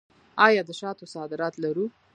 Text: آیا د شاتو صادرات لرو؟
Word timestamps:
آیا 0.47 0.61
د 0.65 0.71
شاتو 0.79 1.05
صادرات 1.15 1.53
لرو؟ 1.63 1.85